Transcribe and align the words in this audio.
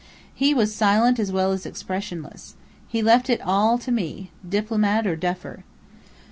He 0.33 0.55
was 0.55 0.73
silent 0.73 1.19
as 1.19 1.31
well 1.31 1.51
as 1.51 1.63
expressionless. 1.63 2.55
He 2.87 3.03
left 3.03 3.29
it 3.29 3.39
all 3.39 3.77
to 3.77 3.91
me 3.91 4.31
diplomat 4.49 5.05
or 5.05 5.15
duffer. 5.15 5.63